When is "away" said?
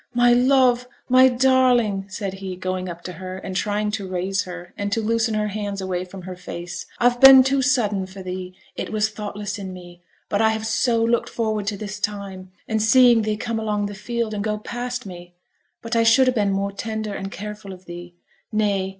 5.79-6.05